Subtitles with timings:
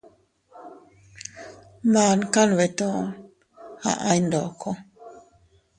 [1.93, 2.87] Man kanbeeto
[3.91, 4.69] aʼay ndoko.